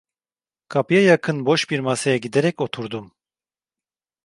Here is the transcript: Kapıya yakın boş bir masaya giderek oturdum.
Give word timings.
Kapıya 0.67 1.01
yakın 1.03 1.45
boş 1.45 1.69
bir 1.69 1.79
masaya 1.79 2.17
giderek 2.17 2.61
oturdum. 2.61 3.11